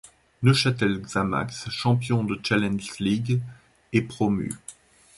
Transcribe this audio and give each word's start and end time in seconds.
Neuchâtel 0.41 0.99
Xamax, 1.03 1.69
champion 1.69 2.23
de 2.23 2.39
Challenge 2.43 2.89
League, 2.97 3.39
est 3.93 4.01
promu. 4.01 4.51